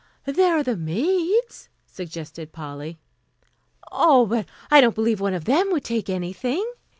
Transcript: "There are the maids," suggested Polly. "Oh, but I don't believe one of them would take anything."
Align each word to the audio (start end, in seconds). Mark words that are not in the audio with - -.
"There 0.25 0.57
are 0.57 0.63
the 0.63 0.75
maids," 0.75 1.69
suggested 1.85 2.51
Polly. 2.53 2.97
"Oh, 3.91 4.25
but 4.25 4.47
I 4.71 4.81
don't 4.81 4.95
believe 4.95 5.21
one 5.21 5.35
of 5.35 5.45
them 5.45 5.71
would 5.71 5.83
take 5.83 6.09
anything." 6.09 6.65